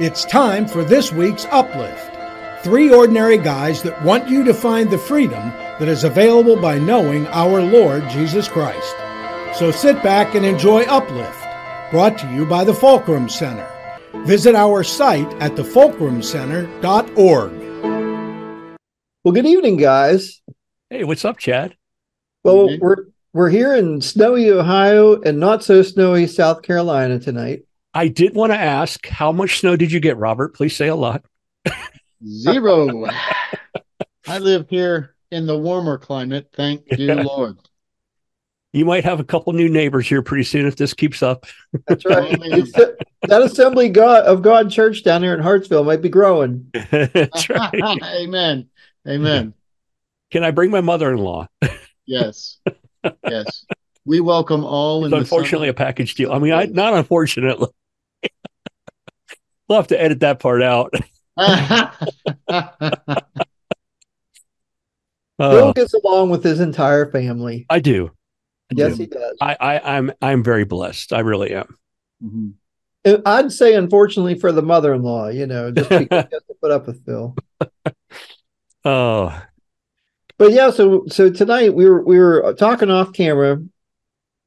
[0.00, 2.16] It's time for this week's Uplift.
[2.64, 7.26] Three ordinary guys that want you to find the freedom that is available by knowing
[7.26, 8.96] our Lord Jesus Christ.
[9.58, 11.46] So sit back and enjoy Uplift,
[11.90, 13.68] brought to you by the Fulcrum Center.
[14.24, 17.52] Visit our site at thefulcrumcenter.org.
[19.22, 20.40] Well, good evening, guys.
[20.88, 21.76] Hey, what's up, Chad?
[22.42, 27.64] Well, we're we're here in snowy Ohio and not so snowy South Carolina tonight.
[27.92, 30.54] I did want to ask, how much snow did you get, Robert?
[30.54, 31.24] Please say a lot.
[32.24, 33.06] Zero.
[34.28, 36.50] I live here in the warmer climate.
[36.54, 37.58] Thank you, Lord.
[38.72, 41.46] You might have a couple new neighbors here pretty soon if this keeps up.
[41.88, 42.38] That's right.
[43.22, 46.70] that Assembly God of God Church down here in Hartsville might be growing.
[46.94, 48.02] Right.
[48.04, 48.68] Amen.
[49.08, 49.54] Amen.
[50.30, 51.48] Can I bring my mother-in-law?
[52.06, 52.58] Yes.
[53.26, 53.64] Yes.
[54.04, 55.04] We welcome all.
[55.04, 56.32] It's unfortunately a package deal.
[56.32, 57.68] I mean, I not unfortunately.
[59.70, 60.92] We'll have to edit that part out.
[65.38, 67.64] Bill gets along with his entire family.
[67.70, 68.10] I do.
[68.70, 69.02] I yes, do.
[69.04, 69.38] he does.
[69.40, 71.14] I, I, I'm I'm very blessed.
[71.14, 71.76] I really am.
[72.22, 73.22] Mm-hmm.
[73.24, 77.04] I'd say, unfortunately, for the mother-in-law, you know, just because has to put up with
[77.06, 77.34] Phil.
[78.82, 79.38] Oh,
[80.38, 80.70] but yeah.
[80.70, 83.62] So so tonight we were we were talking off camera,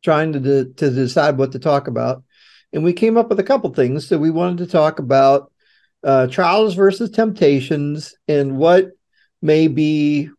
[0.03, 2.23] trying to de- to decide what to talk about,
[2.73, 4.09] and we came up with a couple things.
[4.09, 5.52] that we wanted to talk about
[6.03, 8.91] uh, trials versus temptations and what
[9.41, 10.29] may be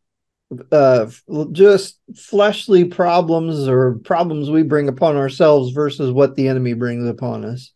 [0.71, 1.07] uh,
[1.53, 7.45] just fleshly problems or problems we bring upon ourselves versus what the enemy brings upon
[7.45, 7.73] us.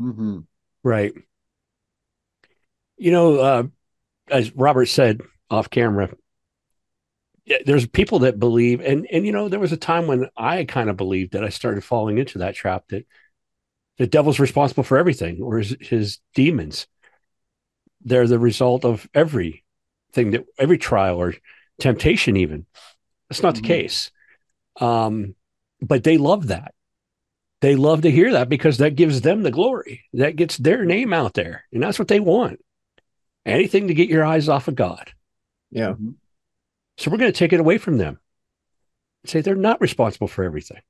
[0.00, 0.40] Mm-hmm.
[0.82, 1.12] Right.
[2.96, 3.62] You know, uh,
[4.30, 6.10] as Robert said off camera,
[7.64, 10.90] there's people that believe, and and you know, there was a time when I kind
[10.90, 13.06] of believed that I started falling into that trap that
[13.98, 16.86] the devil's responsible for everything, or his, his demons.
[18.02, 19.64] They're the result of every
[20.12, 21.34] thing that every trial or
[21.80, 22.66] temptation even.
[23.28, 23.62] That's not mm-hmm.
[23.62, 24.10] the case.
[24.80, 25.34] Um,
[25.80, 26.74] but they love that.
[27.60, 30.04] They love to hear that because that gives them the glory.
[30.12, 32.60] That gets their name out there and that's what they want.
[33.44, 35.12] Anything to get your eyes off of god.
[35.70, 35.90] Yeah.
[35.90, 36.10] Mm-hmm.
[36.98, 38.20] So we're going to take it away from them
[39.24, 40.80] say they're not responsible for everything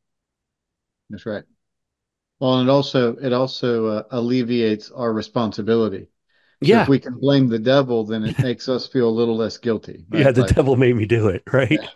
[1.11, 1.45] that's right
[2.41, 6.09] well and it also it also uh, alleviates our responsibility
[6.61, 6.83] yeah.
[6.83, 10.05] If we can blame the devil, then it makes us feel a little less guilty.
[10.09, 10.25] Right?
[10.25, 11.71] Yeah, the like, devil made me do it, right?
[11.71, 11.89] Yeah.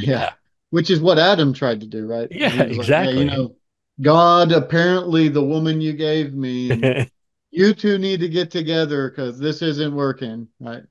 [0.00, 0.30] yeah.
[0.70, 2.28] Which is what Adam tried to do, right?
[2.30, 2.76] Yeah, exactly.
[2.76, 3.56] Like, yeah, you know,
[4.00, 7.10] God, apparently the woman you gave me,
[7.50, 10.82] you two need to get together because this isn't working, right?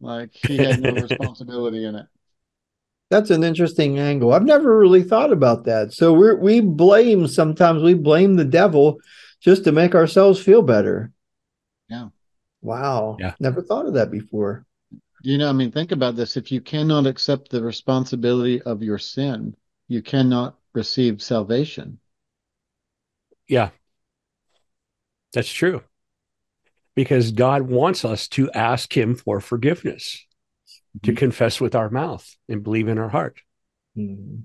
[0.00, 2.06] Like he had no responsibility in it.
[3.10, 4.32] That's an interesting angle.
[4.32, 5.92] I've never really thought about that.
[5.92, 9.00] So we we blame sometimes we blame the devil
[9.40, 11.12] just to make ourselves feel better.
[11.88, 12.08] Yeah.
[12.60, 13.16] Wow.
[13.18, 13.34] Yeah.
[13.40, 14.66] Never thought of that before.
[15.22, 16.36] You know, I mean, think about this.
[16.36, 19.56] If you cannot accept the responsibility of your sin,
[19.88, 21.98] you cannot receive salvation.
[23.48, 23.70] Yeah.
[25.32, 25.82] That's true.
[26.98, 30.26] Because God wants us to ask Him for forgiveness,
[30.96, 31.06] mm-hmm.
[31.06, 33.40] to confess with our mouth and believe in our heart.
[33.96, 34.40] Mm-hmm.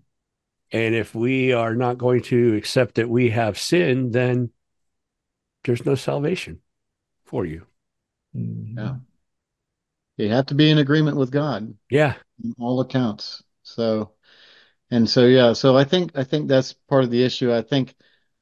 [0.72, 4.52] And if we are not going to accept that we have sinned, then
[5.64, 6.60] there's no salvation
[7.26, 7.66] for you.
[8.36, 8.78] Mm-hmm.
[8.78, 8.96] Yeah.
[10.18, 11.74] You have to be in agreement with God.
[11.90, 12.14] Yeah.
[12.60, 13.42] all accounts.
[13.64, 14.12] So,
[14.92, 17.52] and so, yeah, so I think, I think that's part of the issue.
[17.52, 17.96] I think,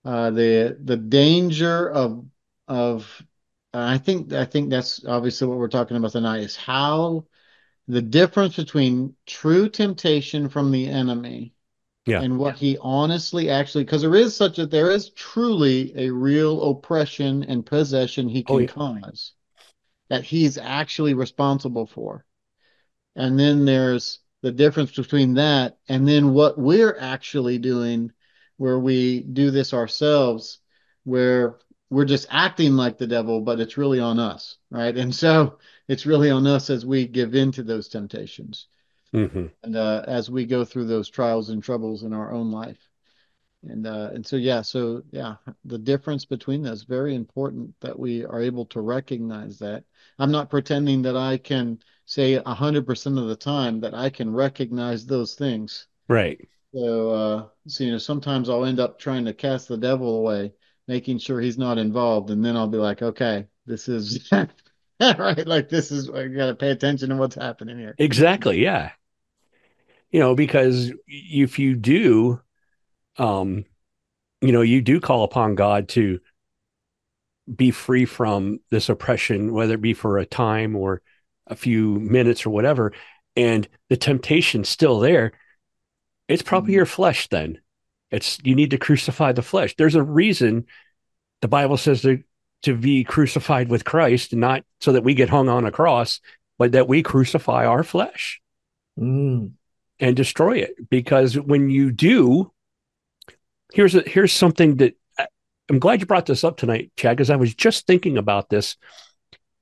[0.03, 2.25] uh, the, the danger of,
[2.67, 3.25] of,
[3.73, 7.25] Uh, I think, I think that's obviously what we're talking about tonight is how
[7.87, 11.53] the difference between true temptation from the enemy
[12.05, 12.21] yeah.
[12.21, 16.71] and what he honestly actually because there is such a there is truly a real
[16.71, 19.01] oppression and possession he oh, can oh, yeah.
[19.01, 19.33] cause
[20.09, 22.25] that he's actually responsible for
[23.15, 28.11] and then there's the difference between that and then what we're actually doing
[28.57, 30.59] where we do this ourselves
[31.03, 31.57] where
[31.91, 36.07] we're just acting like the devil but it's really on us right and so it's
[36.07, 38.67] really on us as we give in to those temptations
[39.13, 39.47] Mm-hmm.
[39.63, 42.79] And uh, as we go through those trials and troubles in our own life.
[43.63, 45.35] And uh, and so yeah, so yeah,
[45.65, 49.83] the difference between those very important that we are able to recognize that.
[50.17, 54.33] I'm not pretending that I can say hundred percent of the time that I can
[54.33, 55.85] recognize those things.
[56.07, 56.47] Right.
[56.73, 60.53] So uh, so you know, sometimes I'll end up trying to cast the devil away,
[60.91, 64.29] making sure he's not involved, and then I'll be like, okay, this is
[64.99, 67.95] right, like this is I got to pay attention to what's happening here.
[67.97, 68.61] Exactly.
[68.61, 68.91] Yeah
[70.11, 72.41] you know, because if you do,
[73.17, 73.65] um,
[74.41, 76.19] you know, you do call upon God to
[77.53, 81.01] be free from this oppression, whether it be for a time or
[81.47, 82.93] a few minutes or whatever,
[83.35, 85.31] and the temptation's still there,
[86.27, 86.77] it's probably mm-hmm.
[86.77, 87.59] your flesh then.
[88.11, 89.75] It's you need to crucify the flesh.
[89.75, 90.65] There's a reason
[91.41, 92.23] the Bible says to,
[92.63, 96.19] to be crucified with Christ, not so that we get hung on a cross,
[96.59, 98.41] but that we crucify our flesh
[98.99, 99.51] mm.
[99.99, 100.89] and destroy it.
[100.89, 102.51] Because when you do,
[103.73, 104.95] here's a, here's something that
[105.69, 108.75] I'm glad you brought this up tonight, Chad, because I was just thinking about this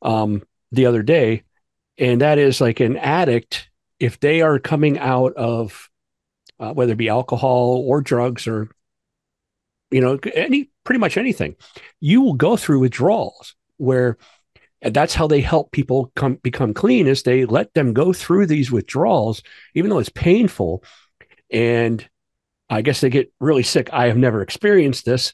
[0.02, 1.44] um, the other day,
[1.98, 3.70] and that is like an addict
[4.00, 5.89] if they are coming out of
[6.60, 8.70] uh, whether it be alcohol or drugs or
[9.92, 11.56] you know any pretty much anything,
[12.00, 14.18] you will go through withdrawals where
[14.82, 18.72] that's how they help people come become clean is they let them go through these
[18.72, 19.42] withdrawals
[19.76, 20.82] even though it's painful
[21.52, 22.08] and
[22.70, 25.34] i guess they get really sick i have never experienced this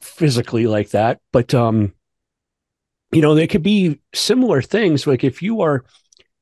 [0.00, 1.92] physically like that, but um,
[3.12, 5.06] you know, they could be similar things.
[5.06, 5.84] Like if you are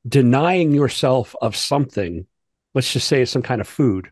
[0.07, 2.25] denying yourself of something,
[2.73, 4.11] let's just say it's some kind of food,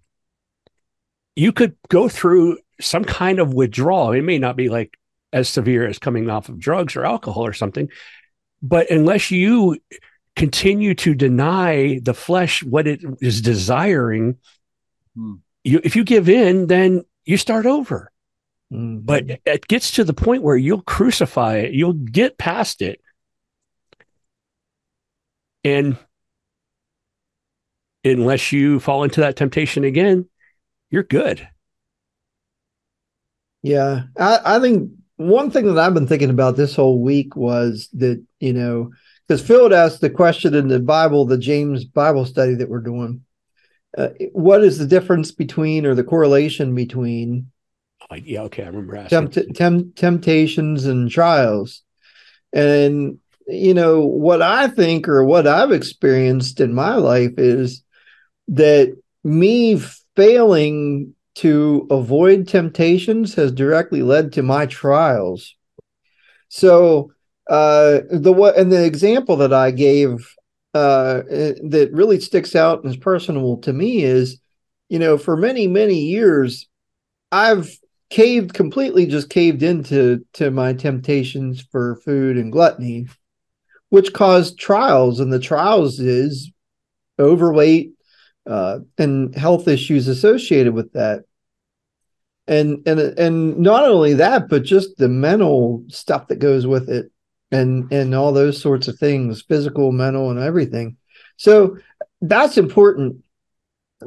[1.35, 4.11] you could go through some kind of withdrawal.
[4.11, 4.97] It may not be like
[5.33, 7.89] as severe as coming off of drugs or alcohol or something,
[8.61, 9.77] but unless you
[10.35, 14.37] continue to deny the flesh what it is desiring,
[15.15, 15.35] hmm.
[15.63, 18.11] you if you give in, then you start over.
[18.71, 18.99] Mm-hmm.
[18.99, 23.01] But it gets to the point where you'll crucify it, you'll get past it.
[25.63, 25.97] And
[28.03, 30.27] unless you fall into that temptation again,
[30.89, 31.47] you're good.
[33.61, 34.03] Yeah.
[34.17, 38.23] I, I think one thing that I've been thinking about this whole week was that,
[38.39, 38.91] you know,
[39.27, 42.79] because Phil had asked the question in the Bible, the James Bible study that we're
[42.79, 43.23] doing.
[43.97, 47.51] Uh, what is the difference between or the correlation between
[48.09, 49.29] like, yeah, okay, I remember asking.
[49.29, 51.83] Tempt- temp- temptations and trials.
[52.53, 57.83] And, you know, what I think or what I've experienced in my life is
[58.49, 59.79] that me
[60.15, 65.55] failing to avoid temptations has directly led to my trials.
[66.49, 67.11] So,
[67.47, 70.33] uh, the what and the example that I gave
[70.73, 74.39] uh, that really sticks out and is personal to me is,
[74.89, 76.67] you know, for many many years,
[77.31, 77.69] I've
[78.09, 83.07] caved completely just caved into to my temptations for food and gluttony
[83.89, 86.51] which caused trials and the trials is
[87.19, 87.91] overweight
[88.47, 91.23] uh, and health issues associated with that
[92.47, 97.11] and and and not only that but just the mental stuff that goes with it
[97.51, 100.95] and and all those sorts of things physical mental and everything
[101.35, 101.77] so
[102.21, 103.17] that's important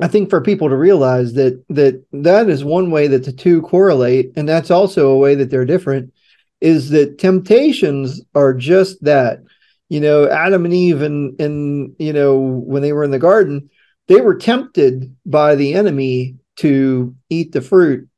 [0.00, 3.62] I think for people to realize that that that is one way that the two
[3.62, 6.12] correlate, and that's also a way that they're different.
[6.60, 9.40] Is that temptations are just that,
[9.88, 13.69] you know, Adam and Eve, and and you know when they were in the garden,
[14.10, 18.08] they were tempted by the enemy to eat the fruit.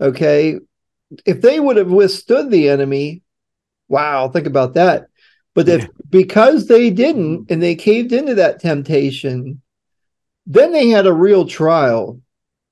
[0.00, 0.56] Okay,
[1.26, 3.22] if they would have withstood the enemy,
[3.88, 5.08] wow, think about that.
[5.52, 9.60] But if because they didn't and they caved into that temptation,
[10.46, 12.20] then they had a real trial.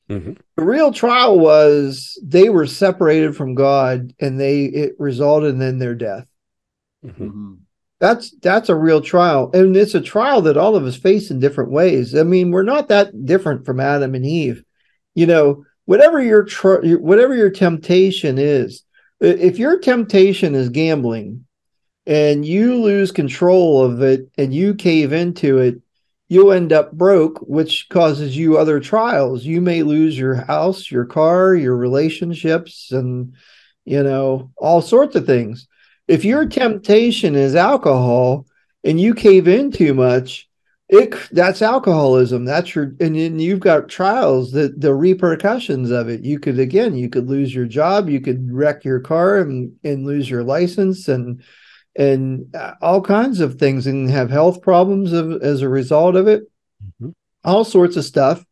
[0.08, 0.34] Mm-hmm.
[0.56, 5.96] The real trial was they were separated from God, and they it resulted in their
[5.96, 6.29] death.
[7.05, 7.55] Mm-hmm.
[8.00, 11.40] That's that's a real trial, and it's a trial that all of us face in
[11.40, 12.14] different ways.
[12.14, 14.62] I mean, we're not that different from Adam and Eve.
[15.14, 18.84] You know, whatever your tr- whatever your temptation is,
[19.20, 21.44] if your temptation is gambling,
[22.06, 25.81] and you lose control of it, and you cave into it,
[26.28, 29.44] you'll end up broke, which causes you other trials.
[29.44, 33.34] You may lose your house, your car, your relationships, and
[33.84, 35.67] you know, all sorts of things.
[36.08, 38.46] If your temptation is alcohol
[38.82, 40.48] and you cave in too much,
[40.88, 42.46] it that's alcoholism.
[42.46, 46.24] That's your and then you've got trials that the repercussions of it.
[46.24, 50.06] You could again, you could lose your job, you could wreck your car and, and
[50.06, 51.43] lose your license and
[51.98, 56.29] and uh, all kinds of things and have health problems of, as a result of
[56.29, 56.44] it
[56.82, 57.10] mm-hmm.
[57.44, 58.44] all sorts of stuff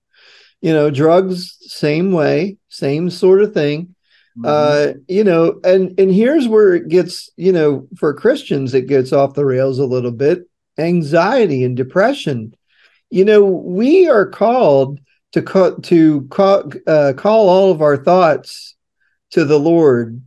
[0.60, 3.94] you know drugs same way same sort of thing
[4.38, 4.45] mm-hmm.
[4.47, 9.12] uh you know and and here's where it gets you know for christians it gets
[9.12, 12.55] off the rails a little bit anxiety and depression
[13.11, 15.00] you know we are called
[15.33, 18.75] to call to call, uh, call all of our thoughts
[19.31, 20.21] to the lord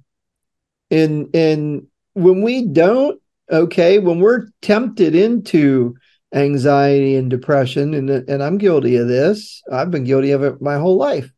[0.92, 5.96] and and when we don't, okay, when we're tempted into
[6.34, 10.78] anxiety and depression, and, and I'm guilty of this, I've been guilty of it my
[10.78, 11.32] whole life.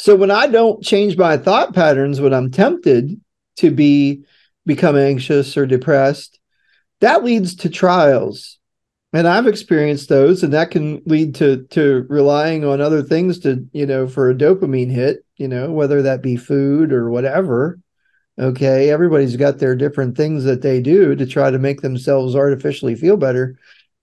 [0.00, 3.20] So when I don't change my thought patterns when I'm tempted
[3.56, 4.24] to be
[4.64, 6.40] become anxious or depressed
[7.00, 8.58] that leads to trials.
[9.12, 13.68] And i've experienced those and that can lead to to relying on other things to
[13.72, 17.78] you know for a dopamine hit you know whether that be food or whatever.
[18.38, 22.94] Okay everybody's got their different things that they do to try to make themselves artificially
[22.94, 23.58] feel better.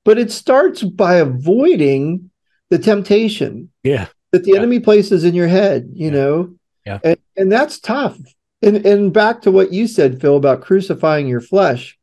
[0.06, 2.30] But it starts by avoiding
[2.70, 3.72] the temptation.
[3.82, 4.57] Yeah that the yeah.
[4.57, 6.13] enemy places in your head you yeah.
[6.13, 6.53] know?
[6.86, 7.00] Yeah.
[7.03, 8.17] And, and that's tough.
[8.62, 11.98] And and back to what you said phil about crucifying your flesh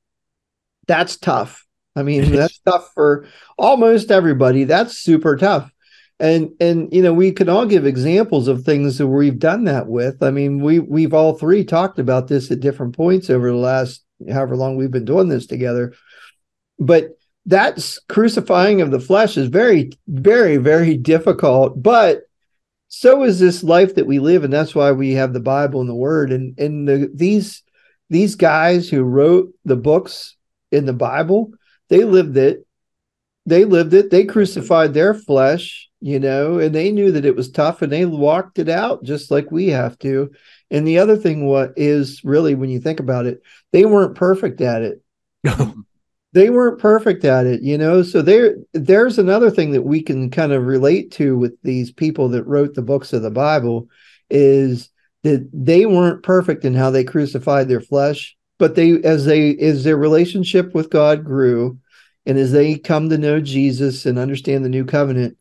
[0.87, 1.67] that's tough.
[1.97, 3.27] I mean that's tough for
[3.59, 4.65] almost everybody.
[4.65, 5.71] That's super tough.
[6.21, 9.87] And and you know we can all give examples of things that we've done that
[9.87, 10.23] with.
[10.23, 14.05] I mean we we've all three talked about this at different points over the last
[14.31, 15.95] however long we've been doing this together.
[16.79, 17.11] But
[17.47, 22.23] that's crucifying of the flesh is very very very difficult but
[22.97, 25.91] so is this life that we live and that's why we have the bible and
[25.91, 26.31] the word.
[26.31, 27.65] And and the, these
[28.09, 30.37] these guys who wrote the books
[30.71, 31.53] in the bible
[31.89, 32.65] they lived it.
[33.47, 34.11] They lived it.
[34.11, 38.05] They crucified their flesh you know and they knew that it was tough and they
[38.05, 40.31] walked it out just like we have to.
[40.71, 44.61] And the other thing what is really when you think about it they weren't perfect
[44.61, 45.03] at it
[46.35, 48.03] they weren't perfect at it you know?
[48.03, 52.29] So there there's another thing that we can kind of relate to with these people
[52.31, 53.89] that wrote the books of the bible
[54.31, 54.91] is
[55.23, 59.85] that they weren't perfect in how they crucified their flesh but they as they as
[59.85, 61.79] their relationship with god grew
[62.27, 65.37] and as they come to know jesus and understand the new covenant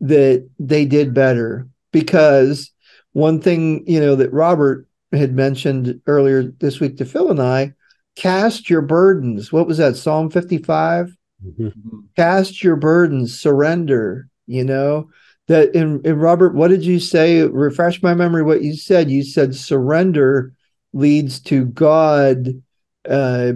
[0.00, 1.68] that they did better.
[1.92, 2.70] Because
[3.12, 7.72] one thing you know that robert had mentioned earlier this week to phil and i
[8.18, 9.52] cast your burdens.
[9.52, 9.96] What was that?
[9.96, 11.16] Psalm 55?
[11.46, 11.98] Mm-hmm.
[12.16, 15.08] Cast your burdens, surrender, you know.
[15.46, 17.40] That in, in Robert, what did you say?
[17.42, 19.10] Refresh my memory what you said.
[19.10, 20.52] You said surrender
[20.92, 22.48] leads to God
[23.08, 23.52] uh,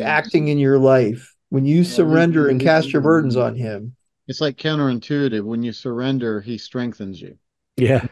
[0.00, 1.34] acting in your life.
[1.50, 3.96] When you yeah, surrender and cast your burdens on him.
[4.28, 5.44] It's like counterintuitive.
[5.44, 7.36] When you surrender, he strengthens you.
[7.76, 8.06] Yeah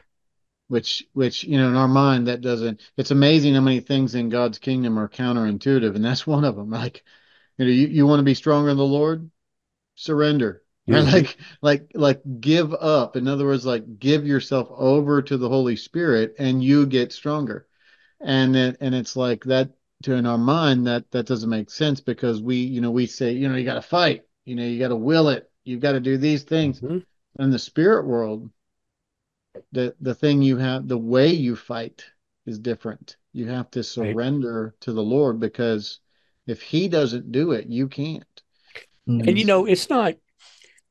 [0.69, 4.29] which which you know in our mind that doesn't it's amazing how many things in
[4.29, 6.71] god's kingdom are counterintuitive and that's one of them.
[6.71, 7.05] Like
[7.59, 9.31] you know you, you want to be stronger in the lord?
[9.95, 10.61] Surrender.
[10.87, 11.03] Yeah.
[11.03, 11.15] right?
[11.15, 13.17] like like like give up.
[13.17, 17.67] In other words like give yourself over to the holy spirit and you get stronger.
[18.21, 19.71] And it, and it's like that
[20.03, 23.33] to in our mind that that doesn't make sense because we you know we say
[23.33, 24.25] you know you got to fight.
[24.45, 25.51] You know you got to will it.
[25.65, 26.83] You've got to do these things.
[26.83, 26.99] Mm-hmm.
[27.43, 28.51] in the spirit world
[29.73, 32.05] the the thing you have the way you fight
[32.47, 33.17] is different.
[33.33, 34.81] You have to surrender right.
[34.83, 36.01] to the lord because
[36.47, 38.25] if he doesn't do it you can't.
[39.07, 40.15] And you know it's not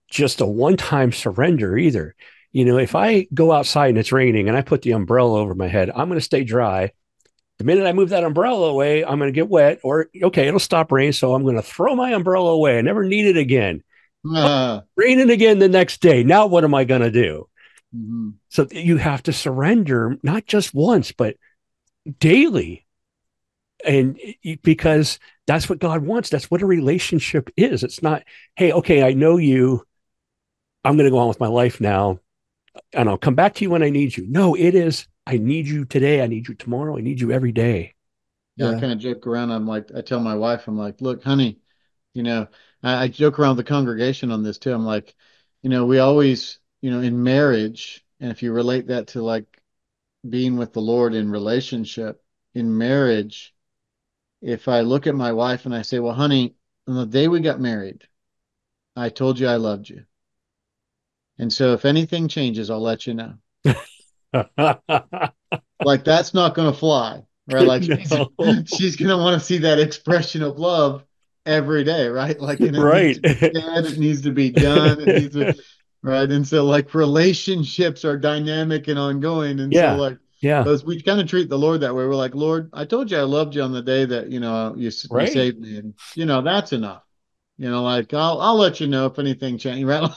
[0.09, 2.15] just a one-time surrender either.
[2.51, 5.55] You know if i go outside and it's raining and i put the umbrella over
[5.55, 6.91] my head i'm going to stay dry.
[7.59, 10.59] The minute i move that umbrella away i'm going to get wet or okay it'll
[10.59, 12.77] stop raining so i'm going to throw my umbrella away.
[12.77, 13.83] I never need it again.
[14.33, 14.81] Uh.
[14.95, 16.23] raining again the next day.
[16.23, 17.47] Now what am i going to do
[17.95, 18.29] Mm-hmm.
[18.49, 21.35] So you have to surrender not just once, but
[22.19, 22.85] daily.
[23.85, 24.19] And
[24.61, 26.29] because that's what God wants.
[26.29, 27.83] That's what a relationship is.
[27.83, 28.23] It's not,
[28.55, 29.85] hey, okay, I know you.
[30.85, 32.19] I'm going to go on with my life now
[32.91, 34.25] and I'll come back to you when I need you.
[34.27, 36.21] No, it is, I need you today.
[36.21, 36.97] I need you tomorrow.
[36.97, 37.93] I need you every day.
[38.55, 38.77] Yeah, yeah.
[38.77, 39.51] I kind of joke around.
[39.51, 41.59] I'm like, I tell my wife, I'm like, look, honey,
[42.13, 42.47] you know,
[42.81, 44.73] I, I joke around the congregation on this too.
[44.73, 45.13] I'm like,
[45.61, 49.45] you know, we always, you know, in marriage, and if you relate that to like
[50.29, 52.21] being with the Lord in relationship,
[52.53, 53.55] in marriage,
[54.41, 57.39] if I look at my wife and I say, well, honey, on the day we
[57.39, 58.03] got married,
[58.97, 60.03] I told you I loved you.
[61.39, 63.35] And so if anything changes, I'll let you know.
[65.85, 67.65] like that's not going to fly, right?
[67.65, 68.29] Like no.
[68.41, 71.05] she's, she's going to want to see that expression of love
[71.45, 72.37] every day, right?
[72.37, 73.17] Like it right.
[73.23, 74.99] Needs said, it needs to be done.
[74.99, 75.55] It needs to,
[76.03, 76.29] right?
[76.29, 79.59] And so like relationships are dynamic and ongoing.
[79.59, 79.95] And yeah.
[79.95, 80.61] so like yeah.
[80.61, 82.05] those, we kind of treat the lord that way.
[82.05, 84.75] We're like lord i told you i loved you on the day that you know
[84.77, 85.27] you, right.
[85.27, 85.77] you saved me.
[85.77, 87.03] And you know that's enough.
[87.57, 90.11] You know like i'll i'll let you know if anything changes right?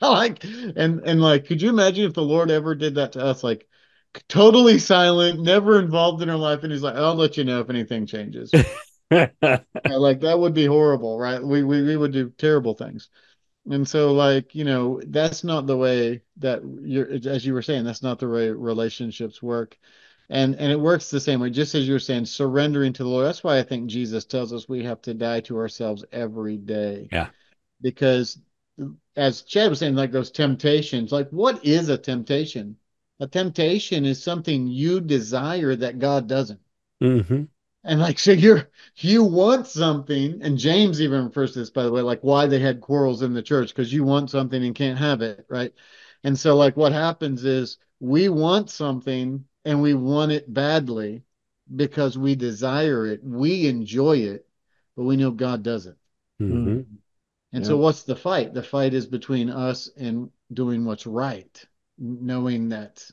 [0.00, 3.44] Like and and like could you imagine if the lord ever did that to us?
[3.44, 3.68] Like
[4.28, 7.70] totally silent never involved in our life and he's like i'll let you know if
[7.70, 8.52] anything changes.
[9.84, 11.42] Like that would be horrible right?
[11.42, 13.10] We, we we would do terrible things
[13.70, 17.84] and so like you know that's not the way that you're as you were saying
[17.84, 19.78] that's not the way relationships work.
[20.28, 23.08] And and it works the same way just as you were saying surrendering to the
[23.08, 23.26] lord.
[23.26, 27.08] That's why i think jesus tells us we have to die to ourselves every day.
[27.12, 27.28] Yeah.
[27.80, 28.38] Because
[29.16, 32.76] as chad was saying like those temptations like what is a temptation?
[33.20, 36.60] A temptation is something you desire that god doesn't.
[37.00, 37.44] Mm-hmm.
[37.84, 41.92] And like, so you're you want something, and James even refers to this, by the
[41.92, 44.98] way, like why they had quarrels in the church, because you want something and can't
[44.98, 45.72] have it, right?
[46.24, 51.24] And so, like, what happens is we want something and we want it badly
[51.74, 54.46] because we desire it, we enjoy it,
[54.96, 55.96] but we know God doesn't.
[56.40, 56.80] Mm-hmm.
[57.54, 57.62] And yeah.
[57.62, 58.54] so, what's the fight?
[58.54, 61.64] The fight is between us and doing what's right,
[61.98, 63.04] knowing that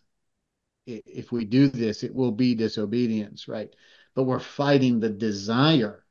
[0.86, 3.74] if we do this, it will be disobedience, right?
[4.16, 6.06] But we're fighting the desire.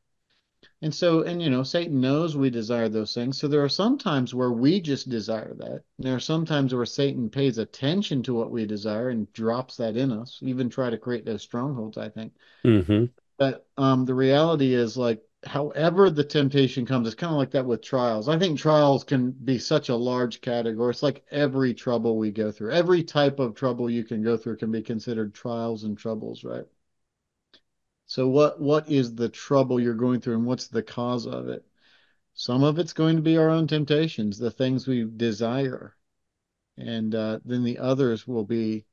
[0.81, 3.39] And so, and you know, Satan knows we desire those things.
[3.39, 5.83] So there are some times where we just desire that.
[5.99, 9.97] There are some times where Satan pays attention to what we desire and drops that
[9.97, 12.33] in us, even try to create those strongholds, I think.
[12.65, 13.07] Mm-hmm.
[13.39, 17.67] But um, the reality is like however the temptation comes, it's kind of like that
[17.67, 18.29] with trials.
[18.29, 20.91] I think trials can be such a large category.
[20.91, 24.57] It's like every trouble we go through, every type of trouble you can go through
[24.57, 26.65] can be considered trials and troubles, right?
[28.09, 31.65] So what what is the trouble you're going through and what's the cause of it?
[32.33, 35.95] Some of it's going to be our own temptations, the things we desire.
[36.79, 38.87] And uh, then the others will be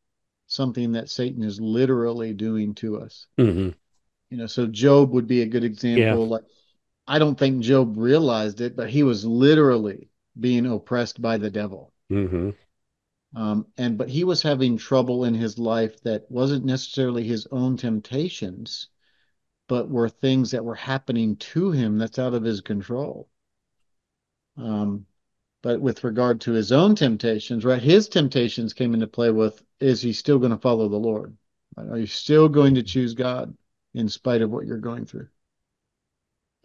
[0.47, 3.27] something that Satan is literally doing to us.
[3.37, 3.69] Mm-hmm.
[4.31, 6.01] You know, so Job would be a good example.
[6.23, 6.29] Yeah.
[6.29, 6.43] Like,
[7.07, 11.93] I don't think Job realized it, but he was literally being oppressed by the devil.
[12.11, 12.49] Mm-hmm.
[13.39, 17.77] Um, and but he was having trouble in his life that wasn't necessarily his own
[17.77, 18.89] temptations,
[19.67, 23.29] but were things that were happening to him that's out of his control.
[24.57, 25.05] Um,
[25.61, 27.81] but with regard to his own temptations, right?
[27.81, 31.35] His temptations came into play with: is he still going to follow the Lord?
[31.77, 33.55] Are you still going to choose God?
[33.95, 35.27] in spite of what you're going through.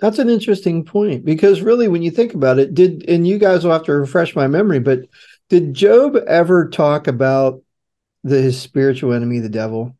[0.00, 3.64] That's an interesting point because really, when you think about it, did and you guys
[3.64, 5.00] will have to refresh my memory, but
[5.48, 7.62] did Job ever talk about
[8.24, 9.96] the his spiritual enemy, the devil?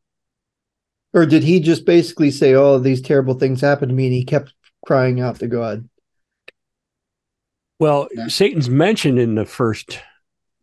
[1.13, 4.25] Or did he just basically say, Oh, these terrible things happened to me, and he
[4.25, 4.55] kept
[4.87, 5.89] crying out to God?
[7.79, 8.29] Well, yeah.
[8.29, 10.01] Satan's mentioned in the first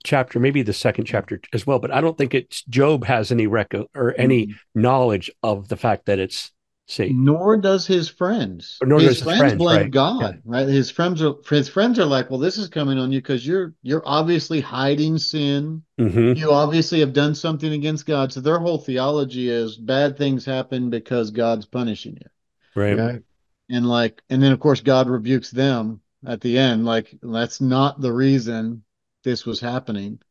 [0.04, 3.48] chapter, maybe the second chapter as well, but I don't think it's Job has any
[3.48, 4.82] record or any mm-hmm.
[4.82, 6.52] knowledge of the fact that it's
[6.90, 7.26] Satan.
[7.26, 8.78] Nor does his friends.
[8.82, 9.92] Nor his friends, friends, blame right.
[9.92, 10.42] God, yeah.
[10.46, 10.68] right?
[10.68, 13.74] His friends are his friends are like, well, this is coming on you because you're
[13.84, 15.84] you're obviously hiding sin.
[16.00, 16.34] Mm-hmm.
[16.38, 18.32] You obviously have done something against God.
[18.32, 22.82] So their whole theology is bad things happen because God's punishing you.
[22.82, 22.98] Right.
[22.98, 23.24] right.
[23.70, 26.86] And like, and then of course God rebukes them at the end.
[26.86, 28.84] Like that's not the reason
[29.24, 30.20] this was happening.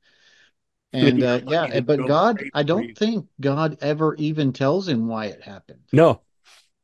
[0.93, 5.43] And uh, yeah, but God, I don't think God ever even tells him why it
[5.43, 5.81] happened.
[5.93, 6.23] No,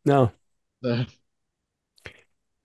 [0.04, 0.32] no.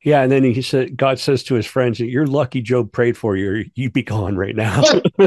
[0.04, 3.36] Yeah, and then he said, God says to his friends, "You're lucky Job prayed for
[3.36, 3.65] you.
[3.76, 4.82] You'd be gone right now."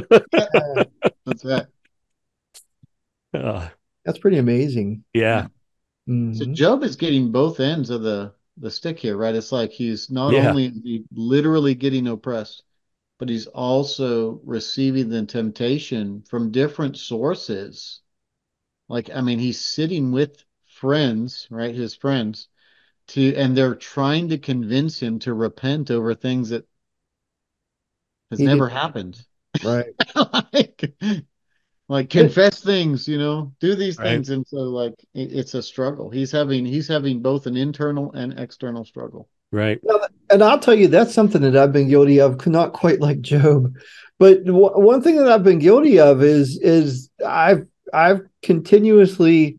[1.26, 1.66] That's right.
[3.34, 3.68] Uh,
[4.04, 5.04] That's pretty amazing.
[5.14, 5.48] Yeah.
[6.08, 6.32] Mm-hmm.
[6.38, 9.34] So Job is getting both ends of the the stick here, right?
[9.34, 10.50] It's like he's not Yeah.
[10.50, 12.62] only literally getting oppressed,
[13.18, 18.00] but he's also receiving the temptation from different sources.
[18.88, 20.44] Like, I mean, he's sitting with
[20.80, 21.74] friends, right?
[21.74, 22.48] His friends
[23.08, 26.66] to, and they're trying to convince him to repent over things that
[28.30, 29.20] has He never did- happened.
[29.64, 29.88] Right.
[30.54, 30.94] like,
[31.88, 34.06] like confess things, you know, do these Right.
[34.06, 34.30] things.
[34.30, 36.08] And so like, it, it's a struggle.
[36.08, 39.28] He's having, he's having both an internal and external struggle.
[39.52, 39.80] right.
[40.30, 43.74] and I'll tell you that's something that I've been guilty of, not quite like Job,
[44.20, 49.58] but w- one thing that I've been guilty of is is I've I've continuously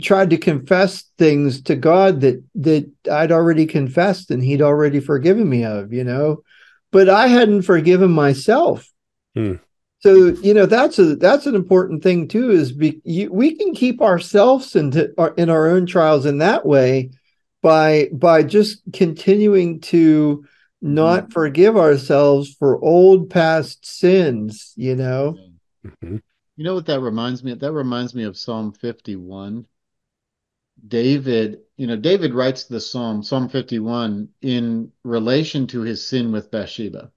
[0.00, 5.48] tried to confess things to God that that I'd already confessed and He'd already forgiven
[5.48, 6.42] me of, you know,
[6.90, 8.88] but I hadn't forgiven myself.
[9.34, 9.54] Hmm.
[10.00, 12.50] So you know that's a that's an important thing too.
[12.50, 16.64] Is be, you, we can keep ourselves into our, in our own trials in that
[16.64, 17.10] way
[17.60, 20.44] by by just continuing to
[20.80, 25.36] not forgive ourselves for old past sins you know
[26.02, 26.22] Mhm.
[26.60, 27.60] You know what that reminds me of?
[27.60, 29.64] That reminds me of Psalm 51.
[30.86, 36.50] David, you know, David writes the Psalm, Psalm 51, in relation to his sin with
[36.50, 37.12] Bathsheba,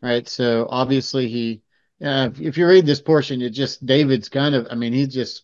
[0.00, 0.26] right?
[0.26, 1.62] So obviously he,
[2.02, 5.42] uh, if, you read this portion, it just, David's kind of, I mean, he's just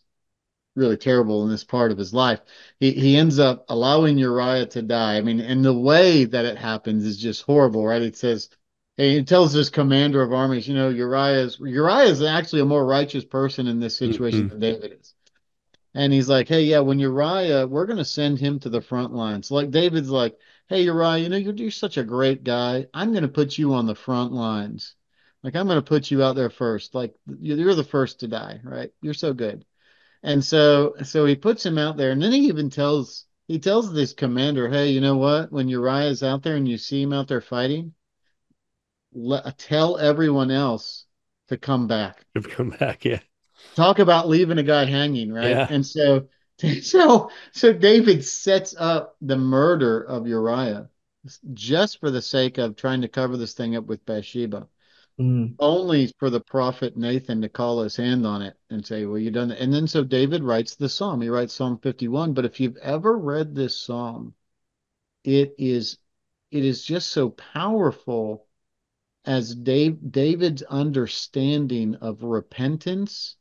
[0.74, 2.40] really terrible in this part of his life.
[2.80, 5.18] He, he ends up allowing Uriah to die.
[5.18, 8.00] I mean, and the way that it happens is just horrible, right?
[8.00, 8.48] It says,
[8.96, 12.64] Hey, he tells this commander of armies, you know, Uriah is Uriah is actually a
[12.64, 14.50] more righteous person in this situation Mhm.
[14.50, 15.14] than David is.
[15.94, 19.14] And he's like, hey, yeah, when Uriah, we're going to send him to the front
[19.14, 19.50] lines.
[19.50, 22.86] Like David's like, hey, Uriah, you know, you're, you're such a great guy.
[22.94, 24.94] I'm going to put you on the front lines.
[25.42, 26.94] Like, I'm going to put you out there first.
[26.94, 28.92] Like, you're you're the first to die, right?
[29.02, 29.64] You're so good.
[30.24, 33.92] And so, so he puts him out there, and then he even tells he tells
[33.92, 35.52] this commander, "Hey, you know what?
[35.52, 37.94] When Uriah is out there and you see him out there fighting,
[39.14, 41.06] let, tell everyone else
[41.48, 42.24] to come back.
[42.34, 43.20] To come back, yeah.
[43.76, 45.50] Talk about leaving a guy hanging, right?
[45.50, 45.66] Yeah.
[45.70, 46.28] And so,
[46.82, 50.88] so, so David sets up the murder of Uriah
[51.54, 54.68] just for the sake of trying to cover this thing up with Bathsheba.
[55.18, 55.54] Mm.
[55.60, 59.30] Only for the prophet Nathan to call his hand on it and say, Well, you
[59.30, 59.60] done that.
[59.60, 61.20] And then so David writes the psalm.
[61.20, 62.34] He writes Psalm 51.
[62.34, 64.34] But if you've ever read this psalm,
[65.22, 65.98] it is
[66.50, 68.46] it is just so powerful
[69.24, 73.36] as Dave, David's understanding of repentance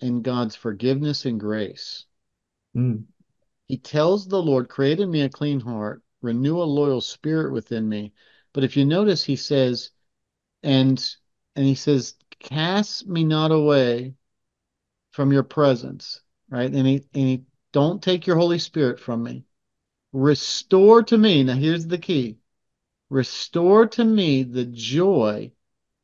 [0.00, 2.06] and God's forgiveness and grace.
[2.76, 3.04] Mm.
[3.66, 7.88] He tells the Lord, Create in me a clean heart, renew a loyal spirit within
[7.88, 8.12] me.
[8.52, 9.90] But if you notice, he says,
[10.62, 11.02] and
[11.56, 14.14] and he says, Cast me not away
[15.12, 16.72] from your presence, right?
[16.72, 19.44] And he and he don't take your Holy Spirit from me.
[20.12, 21.42] Restore to me.
[21.42, 22.38] Now here's the key
[23.10, 25.52] Restore to me the joy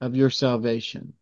[0.01, 1.15] of your salvation.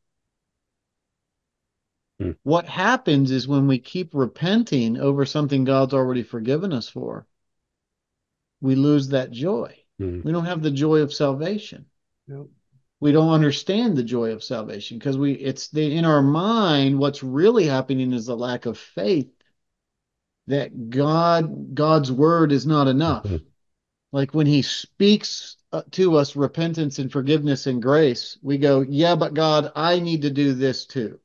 [2.21, 2.33] Hmm.
[2.43, 7.27] What happens is when we keep repenting over something God's already forgiven us for,
[8.61, 9.77] we lose that joy.
[9.99, 10.23] Hmm.
[10.23, 11.87] We don't have the joy of salvation.
[12.27, 12.51] Nope.
[13.01, 17.23] We don't understand the joy of salvation because we it's the, in our mind what's
[17.23, 19.31] really happening is the lack of faith
[20.49, 23.25] that God God's word is not enough.
[23.25, 23.37] Hmm.
[24.11, 25.58] Like when he speaks
[25.91, 30.31] to us repentance and forgiveness and grace, we go, yeah, but God, I need to
[30.31, 31.21] do this too.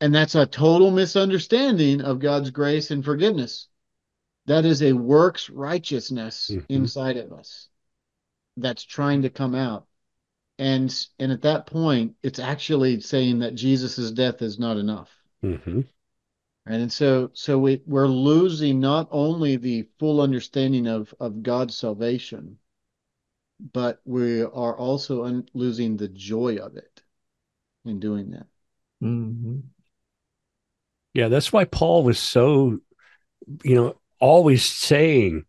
[0.00, 3.68] And that's a total misunderstanding of God's grace and forgiveness.
[4.46, 6.72] That is a works righteousness mm-hmm.
[6.72, 7.68] inside of us
[8.56, 9.86] that's trying to come out.
[10.58, 15.10] And and at that point, it's actually saying that Jesus' death is not enough.
[15.42, 15.80] Mm-hmm.
[16.66, 16.80] Right?
[16.80, 22.58] And so so we, we're losing not only the full understanding of, of God's salvation,
[23.72, 27.02] but we are also un- losing the joy of it
[27.84, 28.46] in doing that.
[29.02, 29.60] Mm-hmm.
[31.14, 32.80] Yeah, that's why Paul was so,
[33.62, 35.44] you know, always saying,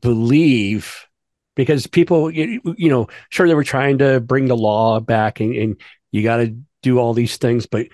[0.00, 1.06] believe,
[1.56, 5.54] because people, you, you know, sure they were trying to bring the law back and,
[5.54, 7.86] and you got to do all these things, but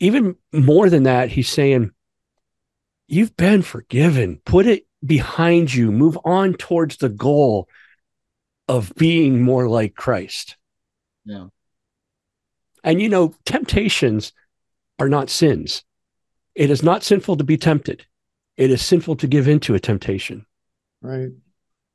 [0.00, 1.90] even more than that, he's saying,
[3.08, 4.40] you've been forgiven.
[4.44, 5.92] Put it behind you.
[5.92, 7.68] Move on towards the goal
[8.68, 10.56] of being more like Christ.
[11.24, 11.46] Yeah.
[12.82, 14.32] And you know, temptations
[14.98, 15.82] are not sins.
[16.54, 18.06] It is not sinful to be tempted.
[18.56, 20.46] It is sinful to give into a temptation.
[21.02, 21.30] Right.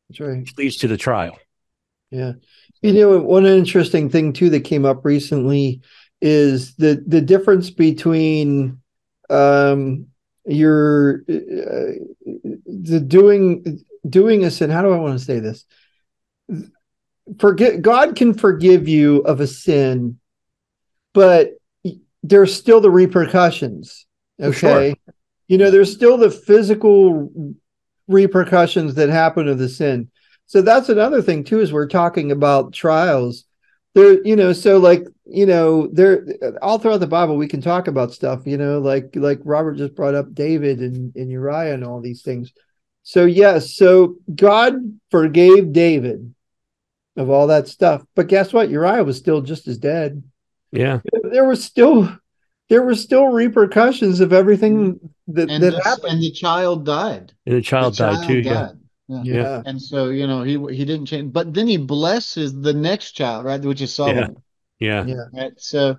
[0.10, 0.40] That's right.
[0.40, 1.40] Which leads to the trial.
[2.12, 2.34] Yeah.
[2.82, 5.82] You know, one interesting thing too that came up recently
[6.22, 8.80] is the the difference between
[9.30, 10.08] um
[10.46, 11.94] your uh,
[12.66, 14.70] the doing doing a sin.
[14.70, 15.66] How do I want to say this?
[17.40, 20.20] Forget God can forgive you of a sin,
[21.14, 21.52] but
[22.24, 24.06] there's still the repercussions.
[24.40, 24.96] Okay.
[25.06, 25.14] Sure.
[25.48, 27.56] You know, there's still the physical
[28.08, 30.10] repercussions that happen of the sin.
[30.46, 33.46] So that's another thing too, is we're talking about trials.
[33.94, 36.26] There, you know, so like, you know, there
[36.62, 39.96] all throughout the Bible we can talk about stuff, you know, like like Robert just
[39.96, 42.54] brought up David and, and Uriah and all these things.
[43.04, 44.76] So yes, so God
[45.10, 46.34] forgave David
[47.16, 48.04] of all that stuff.
[48.16, 48.70] But guess what?
[48.70, 50.24] Uriah was still just as dead.
[50.72, 51.00] Yeah.
[51.24, 52.16] There was still
[52.70, 56.14] there were still repercussions of everything that, and that the, happened.
[56.14, 57.34] And the child died.
[57.46, 58.78] And the child the died child too, died.
[59.08, 59.22] Yeah.
[59.24, 59.34] yeah.
[59.34, 59.62] yeah.
[59.66, 61.34] And so, you know, he he didn't change.
[61.34, 63.62] But then he blesses the next child, right?
[63.62, 64.42] Which is Solomon.
[64.80, 65.06] Yeah.
[65.06, 65.26] Yeah.
[65.34, 65.54] Right.
[65.58, 65.98] So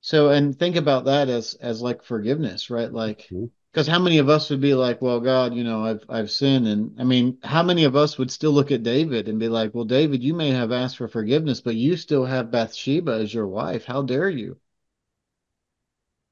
[0.00, 2.92] so and think about that as as like forgiveness, right?
[2.92, 6.04] Like mm-hmm because how many of us would be like, well, God, you know, I've
[6.08, 9.40] I've sinned, and I mean, how many of us would still look at David and
[9.40, 13.14] be like, well, David, you may have asked for forgiveness, but you still have Bathsheba
[13.14, 13.84] as your wife.
[13.84, 14.58] How dare you?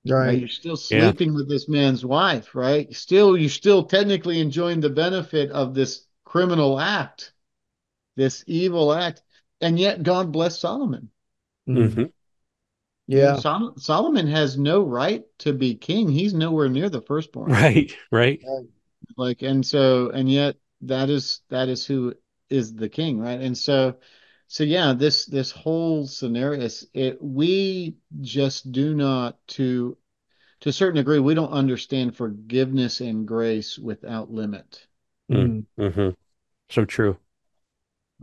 [0.06, 0.26] Right.
[0.26, 0.38] right?
[0.38, 1.34] You're still sleeping yeah.
[1.34, 2.94] with this man's wife, right?
[2.94, 7.32] Still, you're still technically enjoying the benefit of this criminal act,
[8.14, 9.20] this evil act,
[9.60, 11.10] and yet God blessed Solomon.
[11.68, 12.04] Mm-hmm.
[13.06, 13.36] Yeah.
[13.36, 16.08] Sol- Solomon has no right to be king.
[16.08, 17.50] He's nowhere near the firstborn.
[17.50, 18.40] Right, right.
[19.16, 22.14] Like and so and yet that is that is who
[22.48, 23.40] is the king, right?
[23.40, 23.96] And so
[24.46, 29.96] so yeah, this this whole scenario is it we just do not to
[30.60, 34.86] to a certain degree we don't understand forgiveness and grace without limit.
[35.30, 35.64] Mm.
[35.78, 36.10] Mm-hmm.
[36.70, 37.16] So true.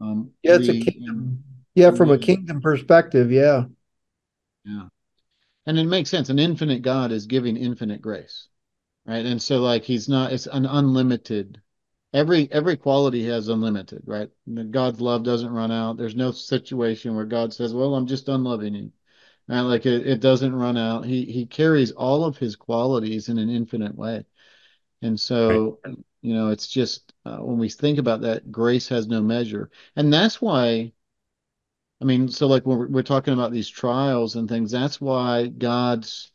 [0.01, 1.43] Um, yeah, it's a kingdom.
[1.75, 3.65] Yeah, from a kingdom perspective, yeah.
[4.69, 4.87] Yeah.
[5.65, 6.29] And it makes sense.
[6.29, 8.47] An infinite God is giving infinite grace.
[9.05, 9.25] right?
[9.25, 11.61] And so like he's not it's an unlimited
[12.13, 14.29] every every quality has unlimited, right?
[14.71, 15.97] God's love doesn't run out.
[15.97, 18.91] There's no situation where God says, "Well, I'm just unloving you."
[19.47, 19.61] Right?
[19.61, 21.05] Like it, it doesn't run out.
[21.05, 24.25] He he carries all of his qualities in an infinite way.
[25.01, 25.95] And so, right.
[26.21, 29.71] you know, it's just uh, when we think about that, grace has no measure.
[29.95, 30.93] And that's why
[32.01, 35.47] I mean, so like when we're, we're talking about these trials and things, that's why
[35.47, 36.31] God's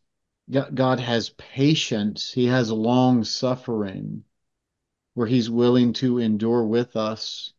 [0.51, 2.31] God has patience.
[2.31, 4.25] He has long suffering
[5.15, 7.55] where he's willing to endure with us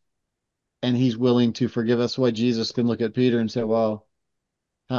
[0.83, 2.17] and he's willing to forgive us.
[2.17, 4.05] Why Jesus can look at Peter and say, well,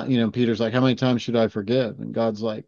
[0.09, 2.01] you know, Peter's like, how many times should I forgive?
[2.01, 2.64] And God's like,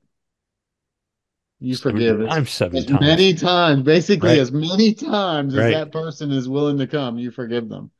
[1.58, 3.00] you forgive I'm seven as times.
[3.00, 4.38] many times, basically right.
[4.38, 7.90] as many times as that person is willing to come, you forgive them.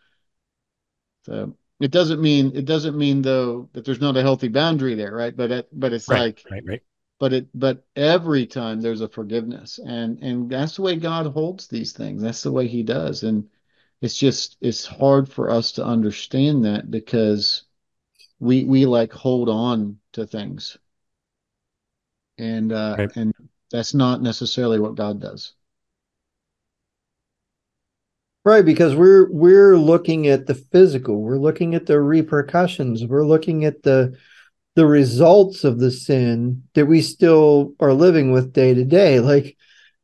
[1.26, 5.14] So it doesn't mean it doesn't mean though that there's not a healthy boundary there,
[5.14, 5.36] right?
[5.36, 6.82] But it, but it's right, like right, right.
[7.18, 11.68] but it but every time there's a forgiveness and and that's the way god holds
[11.68, 12.22] these things.
[12.22, 13.22] That's the way he does.
[13.22, 13.48] And
[14.00, 17.64] it's just it's hard for us to understand that because
[18.40, 20.76] we we like hold on to things.
[22.38, 23.16] And uh right.
[23.16, 23.34] and
[23.70, 25.54] that's not necessarily what god does
[28.48, 33.64] right because we're we're looking at the physical we're looking at the repercussions we're looking
[33.64, 34.16] at the
[34.78, 39.18] the results of the sin that we still are living with day to day.
[39.18, 39.56] Like,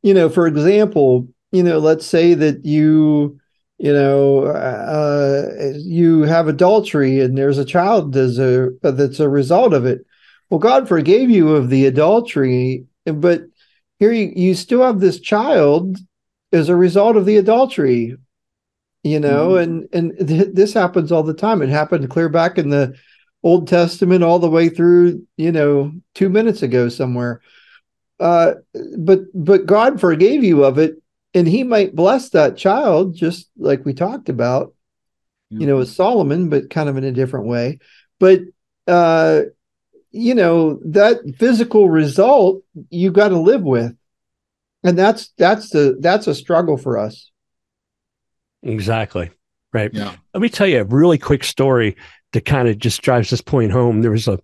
[0.03, 3.39] you know, for example, you know, let's say that you,
[3.77, 9.73] you know, uh, you have adultery and there's a child that's a that's a result
[9.73, 10.05] of it.
[10.49, 13.43] Well, God forgave you of the adultery, but
[13.99, 15.97] here you, you still have this child
[16.51, 18.17] as a result of the adultery
[19.05, 19.93] you know mm-hmm.
[19.93, 22.93] and and th- this happens all the time it happened clear back in the
[23.45, 27.41] Old Testament all the way through, you know, two minutes ago somewhere.
[28.19, 28.55] Uh,
[28.97, 30.95] but but God forgave you of it,
[31.35, 34.69] and He might bless that child, just like we talked about,
[35.53, 35.61] mm-hmm.
[35.61, 37.77] you know, with Solomon, but kind of in a different way.
[38.19, 38.41] But
[38.87, 39.41] uh,
[40.09, 43.95] you know, that physical result you got to live with,
[44.83, 47.29] and that's that's the that's a struggle for us.
[48.65, 49.31] Exactly.
[49.71, 49.93] Right.
[49.93, 50.15] Yeah.
[50.33, 51.95] Let me tell you a really quick story
[52.33, 54.01] that kind of just drives this point home.
[54.01, 54.39] There was a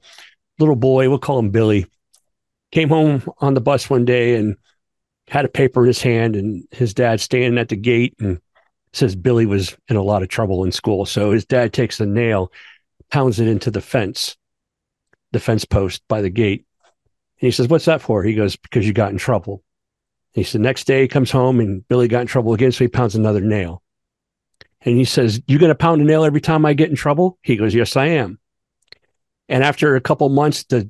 [0.60, 1.86] little boy, we'll call him Billy,
[2.71, 4.55] came home on the bus one day and
[5.27, 8.39] had a paper in his hand, and his dad standing at the gate and
[8.93, 11.05] says Billy was in a lot of trouble in school.
[11.05, 12.51] So his dad takes a nail,
[13.10, 14.36] pounds it into the fence,
[15.31, 16.65] the fence post by the gate.
[17.39, 18.23] And he says, What's that for?
[18.23, 19.63] He goes, Because you got in trouble.
[20.34, 22.71] He said, Next day he comes home and Billy got in trouble again.
[22.71, 23.81] So he pounds another nail.
[24.84, 27.38] And he says, "You're going to pound a nail every time I get in trouble?
[27.44, 28.39] He goes, Yes, I am.
[29.48, 30.89] And after a couple months, the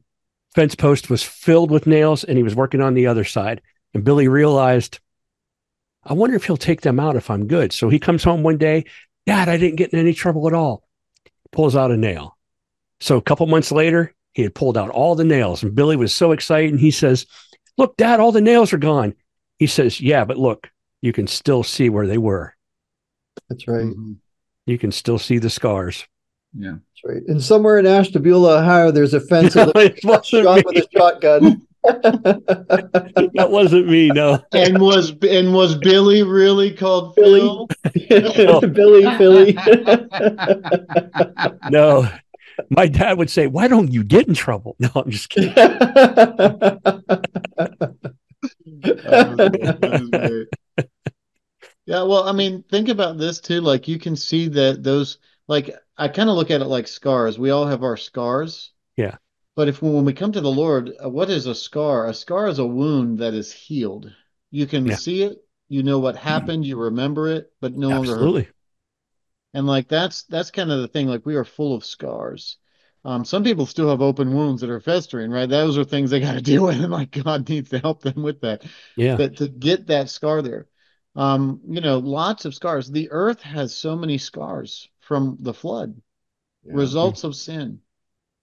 [0.53, 3.61] fence post was filled with nails and he was working on the other side.
[3.93, 4.99] And Billy realized,
[6.03, 7.73] I wonder if he'll take them out if I'm good.
[7.73, 8.85] So he comes home one day,
[9.25, 10.87] Dad, I didn't get in any trouble at all.
[11.51, 12.37] Pulls out a nail.
[12.99, 15.63] So a couple months later, he had pulled out all the nails.
[15.63, 16.71] And Billy was so excited.
[16.71, 17.25] And he says,
[17.77, 19.15] Look, Dad, all the nails are gone.
[19.59, 20.69] He says, Yeah, but look,
[21.01, 22.55] you can still see where they were.
[23.49, 23.85] That's right.
[23.85, 24.13] Mm-hmm.
[24.65, 26.07] You can still see the scars.
[26.53, 27.23] Yeah, that's right.
[27.27, 31.65] And somewhere in Ashtabula, Ohio, there's a fence shot with a shotgun.
[31.83, 34.43] that wasn't me, no.
[34.53, 37.67] And was and was Billy really called Billy?
[38.07, 38.61] Phil?
[38.61, 39.57] Billy, Billy.
[41.71, 42.07] no.
[42.69, 44.75] My dad would say, Why don't you get in trouble?
[44.77, 45.53] No, I'm just kidding.
[51.91, 53.59] Yeah, well, I mean, think about this too.
[53.59, 55.17] Like you can see that those
[55.49, 57.37] like I kind of look at it like scars.
[57.37, 58.71] We all have our scars.
[58.95, 59.17] Yeah.
[59.57, 62.07] But if when we come to the Lord, uh, what is a scar?
[62.07, 64.09] A scar is a wound that is healed.
[64.51, 64.95] You can yeah.
[64.95, 68.47] see it, you know what happened, you remember it, but no longer Absolutely.
[69.53, 71.07] And like that's that's kind of the thing.
[71.07, 72.55] Like we are full of scars.
[73.03, 75.49] Um, some people still have open wounds that are festering, right?
[75.49, 78.23] Those are things they got to deal with, and like God needs to help them
[78.23, 78.63] with that.
[78.95, 79.17] Yeah.
[79.17, 80.67] But to get that scar there,
[81.15, 82.89] um, you know, lots of scars.
[82.89, 85.99] The earth has so many scars from the flood,
[86.63, 86.73] yeah.
[86.75, 87.79] results of sin.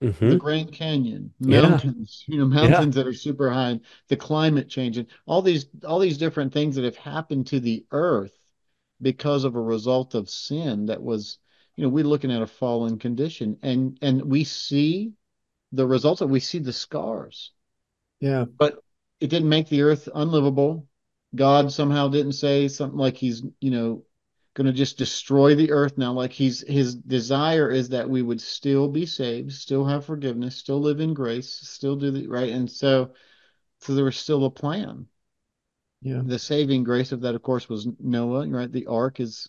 [0.03, 0.29] Mm-hmm.
[0.31, 2.35] The Grand Canyon, mountains, yeah.
[2.35, 3.03] you know, mountains yeah.
[3.03, 6.85] that are super high, the climate change, and all these all these different things that
[6.85, 8.39] have happened to the earth
[9.01, 11.39] because of a result of sin that was,
[11.77, 13.59] you know, we're looking at a fallen condition.
[13.63, 15.13] And and we see
[15.73, 17.53] the results of we see the scars.
[18.21, 18.45] Yeah.
[18.45, 18.79] But
[19.21, 20.87] it didn't make the earth unlivable.
[21.35, 24.05] God somehow didn't say something like he's, you know,
[24.55, 26.13] going to just destroy the earth now.
[26.13, 30.81] Like he's his desire is that we would still be saved, still have forgiveness, still
[30.81, 32.53] live in grace, still do the right.
[32.53, 33.13] And so,
[33.81, 35.07] so there was still a plan.
[36.01, 36.23] Yeah.
[36.25, 38.71] The saving grace of that, of course, was Noah, right?
[38.71, 39.49] The ark is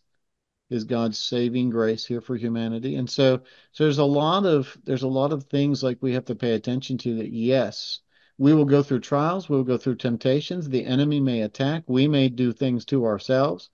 [0.70, 2.96] is God's saving grace here for humanity.
[2.96, 6.26] And so so there's a lot of there's a lot of things like we have
[6.26, 8.02] to pay attention to that yes,
[8.40, 12.30] we will go through trials, we'll go through temptations, the enemy may attack, we may
[12.30, 13.70] do things to ourselves.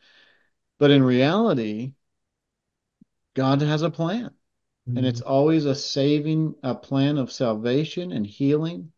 [0.80, 1.94] But in reality,
[3.36, 4.32] God has a plan.
[4.90, 4.98] Mm-hmm.
[4.98, 5.32] And it's mm-hmm.
[5.32, 8.92] always a saving a plan of salvation and healing.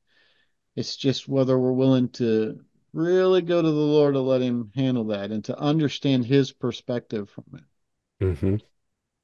[0.77, 2.61] It's just whether we're willing to
[2.93, 7.29] really go to the Lord to let him handle that and to understand his perspective
[7.29, 8.23] from it.
[8.23, 8.55] Mm-hmm.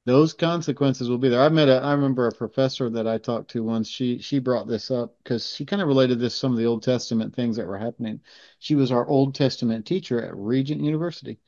[0.06, 1.40] Those consequences will be there.
[1.40, 3.88] I met a, I remember a professor that I talked to once.
[3.88, 6.66] She she brought this up because she kind of related this to some of the
[6.66, 8.20] Old Testament things that were happening.
[8.58, 11.38] She was our Old Testament teacher at Regent University,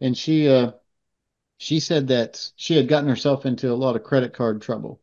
[0.00, 0.72] and she uh,
[1.58, 5.00] she said that she had gotten herself into a lot of credit card trouble,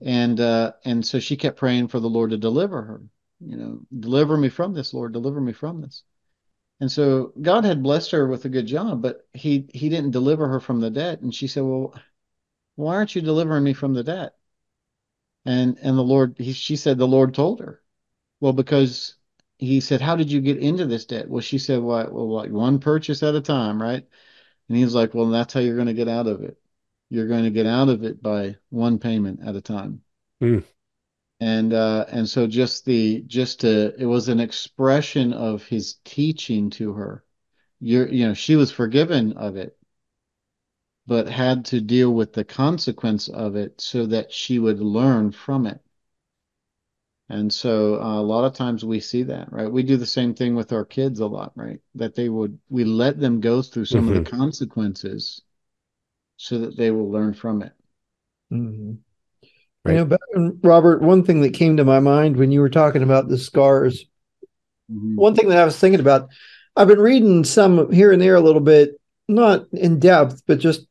[0.00, 3.02] and uh, and so she kept praying for the Lord to deliver her.
[3.40, 6.02] You know, deliver me from this, Lord, deliver me from this.
[6.80, 10.48] And so God had blessed her with a good job, but he he didn't deliver
[10.48, 11.20] her from the debt.
[11.20, 11.94] And she said, "Well,
[12.82, 14.34] why aren't you delivering me from the debt?"
[15.44, 17.82] And and the Lord, he, she said, the Lord told her,
[18.40, 19.16] "Well, because."
[19.58, 22.50] He said, "How did you get into this debt?" Well, she said, "Well, well like
[22.50, 24.04] one purchase at a time, right?"
[24.68, 26.58] And he was like, "Well, that's how you're going to get out of it.
[27.10, 30.02] You're going to get out of it by one payment at a time."
[30.42, 30.64] Mm
[31.42, 36.70] and uh, and so just the just to it was an expression of his teaching
[36.70, 37.24] to her.
[37.80, 39.76] You're you know she was forgiven of it,
[41.06, 45.66] but had to deal with the consequence of it so that she would learn from
[45.66, 45.80] it.
[47.28, 49.70] And so uh, a lot of times we see that, right?
[49.70, 51.80] We do the same thing with our kids a lot, right?
[51.94, 54.08] That they would we let them go through some mm-hmm.
[54.08, 54.38] of the mm-hmm.
[54.38, 55.42] consequences
[56.36, 57.72] so that they will learn from it.
[58.52, 58.94] Mm-hmm.
[59.84, 59.94] Right.
[59.94, 63.28] You know, Robert, one thing that came to my mind when you were talking about
[63.28, 64.04] the scars,
[64.90, 65.16] mm-hmm.
[65.16, 66.28] one thing that I was thinking about,
[66.76, 70.86] I've been reading some here and there a little bit, not in depth, but just,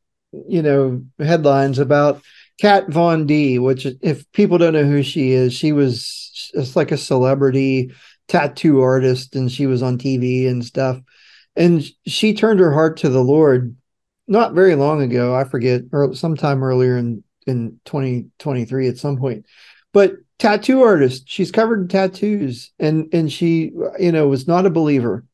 [0.48, 2.22] you know, headlines about
[2.60, 6.92] Kat Von D, which, if people don't know who she is, she was it's like
[6.92, 7.92] a celebrity
[8.28, 10.98] tattoo artist and she was on TV and stuff.
[11.56, 13.76] And she turned her heart to the Lord
[14.26, 15.34] not very long ago.
[15.34, 19.46] I forget, or sometime earlier in in 2023 at some point.
[19.92, 24.70] But tattoo artist, she's covered in tattoos and and she you know was not a
[24.70, 25.24] believer.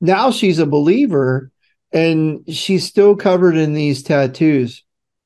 [0.00, 1.50] Now she's a believer
[1.94, 4.82] and she's still covered in these tattoos.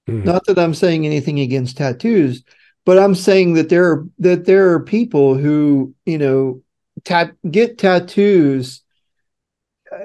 [0.08, 0.24] Mm.
[0.24, 2.44] Not that I'm saying anything against tattoos,
[2.84, 6.62] but I'm saying that there are that there are people who, you know,
[7.04, 8.82] tat- get tattoos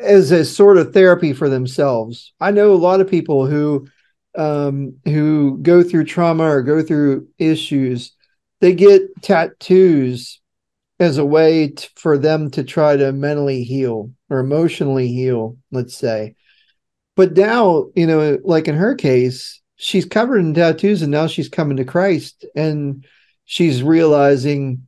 [0.01, 2.33] as a sort of therapy for themselves.
[2.39, 3.87] I know a lot of people who
[4.35, 8.13] um, who go through trauma or go through issues,
[8.61, 10.39] they get tattoos
[10.99, 15.95] as a way to, for them to try to mentally heal or emotionally heal, let's
[15.95, 16.35] say.
[17.15, 21.49] But now, you know, like in her case, she's covered in tattoos and now she's
[21.49, 23.05] coming to Christ and
[23.45, 24.87] she's realizing,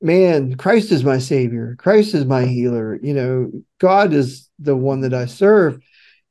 [0.00, 1.76] man, Christ is my savior.
[1.78, 2.98] Christ is my healer.
[3.02, 5.80] You know, God is the one that I serve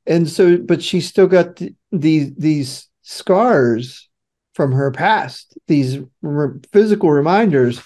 [0.05, 4.09] and so but she still got th- these these scars
[4.53, 7.81] from her past these re- physical reminders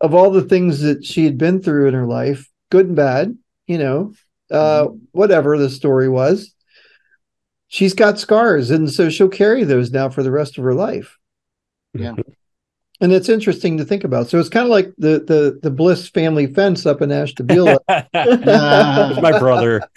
[0.00, 3.36] of all the things that she had been through in her life good and bad
[3.66, 4.12] you know
[4.50, 4.96] uh mm-hmm.
[5.12, 6.54] whatever the story was
[7.68, 11.18] she's got scars and so she'll carry those now for the rest of her life
[11.94, 12.14] yeah
[13.00, 14.28] and it's interesting to think about.
[14.28, 17.78] So it's kind of like the the the Bliss family fence up in Ashtabula.
[17.88, 19.82] my brother.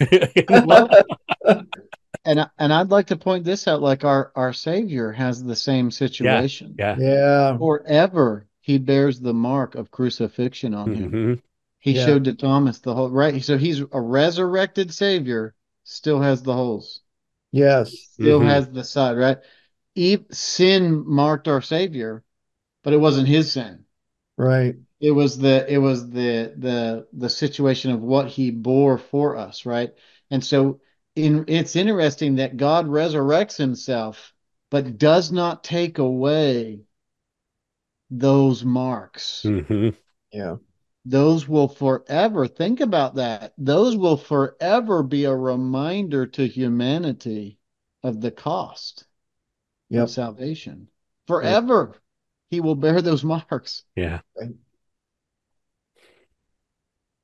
[2.24, 3.80] and and I'd like to point this out.
[3.80, 6.74] Like our our Savior has the same situation.
[6.78, 7.08] Yeah, yeah.
[7.08, 7.58] yeah.
[7.58, 11.10] Forever he bears the mark of crucifixion on him.
[11.10, 11.34] Mm-hmm.
[11.78, 12.04] He yeah.
[12.04, 13.42] showed to Thomas the whole right.
[13.42, 15.54] So he's a resurrected Savior,
[15.84, 16.99] still has the holes.
[17.52, 18.48] Yes, still mm-hmm.
[18.48, 19.38] has the side right.
[19.94, 22.24] Eve, sin marked our Savior
[22.82, 23.84] but it wasn't his sin.
[24.36, 24.76] Right.
[25.00, 29.64] It was the it was the the the situation of what he bore for us,
[29.66, 29.90] right?
[30.30, 30.80] And so
[31.16, 34.32] in it's interesting that God resurrects himself
[34.70, 36.80] but does not take away
[38.10, 39.42] those marks.
[39.44, 39.90] Mm-hmm.
[40.32, 40.56] Yeah.
[41.04, 43.54] Those will forever think about that.
[43.56, 47.58] Those will forever be a reminder to humanity
[48.02, 49.04] of the cost
[49.88, 50.04] yep.
[50.04, 50.88] of salvation.
[51.26, 51.90] Forever.
[51.92, 52.02] Yep
[52.50, 53.84] he will bear those marks.
[53.94, 54.20] Yeah.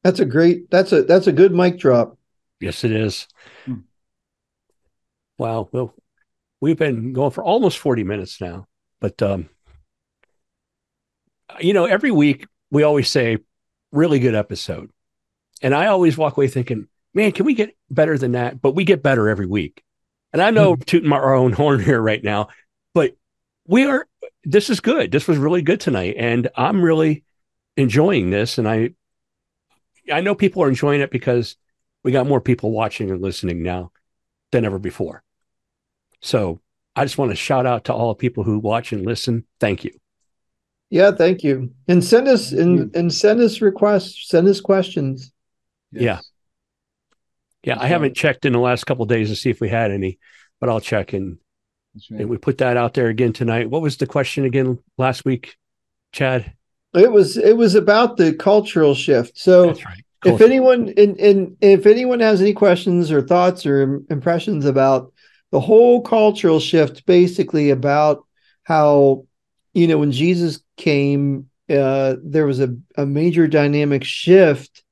[0.05, 2.17] That's a great that's a that's a good mic drop.
[2.61, 3.27] Yes, it is.
[3.65, 3.81] Hmm.
[5.37, 5.69] Wow.
[5.73, 5.95] Well,
[6.61, 8.67] we've been going for almost 40 minutes now.
[9.01, 9.49] But um,
[11.59, 13.39] you know, every week we always say
[13.97, 14.91] really good episode.
[15.63, 18.61] And I always walk away thinking, man, can we get better than that?
[18.61, 19.83] But we get better every week.
[20.33, 20.83] And I know mm-hmm.
[20.83, 22.49] tooting our own horn here right now,
[22.95, 23.17] but
[23.67, 24.07] we are,
[24.45, 25.11] this is good.
[25.11, 26.17] This was really good tonight.
[26.19, 27.25] And I'm really
[27.77, 28.59] enjoying this.
[28.59, 28.91] And I,
[30.13, 31.57] I know people are enjoying it because
[32.05, 33.91] we got more people watching and listening now
[34.53, 35.23] than ever before.
[36.21, 36.61] So
[36.95, 39.45] I just want to shout out to all the people who watch and listen.
[39.59, 39.99] Thank you.
[40.91, 41.73] Yeah, thank you.
[41.89, 45.33] And send us and, and send us requests, send us questions.
[45.93, 46.03] Yes.
[46.03, 46.21] Yeah.
[47.65, 49.91] Yeah, That's I haven't checked in the last couple days to see if we had
[49.91, 50.21] any,
[50.61, 51.39] but I'll check and
[52.11, 52.21] right.
[52.21, 53.69] and we put that out there again tonight.
[53.69, 55.57] What was the question again last week,
[56.13, 56.53] Chad?
[56.95, 59.37] It was it was about the cultural shift.
[59.37, 60.05] So right.
[60.25, 65.13] if anyone and, and if anyone has any questions or thoughts or impressions about
[65.51, 68.25] the whole cultural shift, basically about
[68.63, 69.26] how
[69.77, 74.83] you know when Jesus came, uh, there was a, a major dynamic shift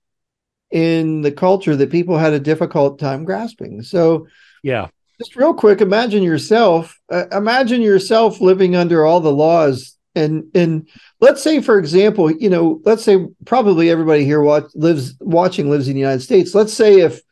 [0.71, 3.81] in the culture that people had a difficult time grasping.
[3.81, 4.27] So,
[4.63, 7.01] yeah, just real quick, imagine yourself.
[7.11, 10.87] Uh, imagine yourself living under all the laws, and and
[11.19, 15.89] let's say, for example, you know, let's say probably everybody here watch, lives watching lives
[15.89, 16.55] in the United States.
[16.55, 17.23] Let's say if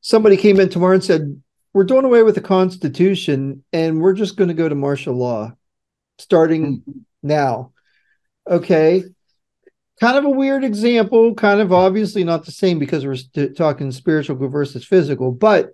[0.00, 1.42] somebody came in tomorrow and said,
[1.74, 5.54] "We're doing away with the Constitution, and we're just going to go to martial law,
[6.20, 7.00] starting mm-hmm.
[7.22, 7.72] now."
[8.46, 9.04] Okay,
[10.00, 13.92] kind of a weird example, kind of obviously not the same because we're st- talking
[13.92, 15.70] spiritual versus physical, but